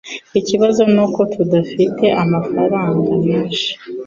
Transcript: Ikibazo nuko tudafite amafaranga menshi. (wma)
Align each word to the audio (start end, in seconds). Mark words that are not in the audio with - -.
Ikibazo 0.39 0.81
nuko 0.93 1.19
tudafite 1.33 2.05
amafaranga 2.23 3.09
menshi. 3.27 3.67
(wma) 3.73 3.79